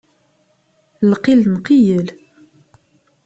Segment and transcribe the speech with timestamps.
[1.11, 2.07] Lqil nqeyyel.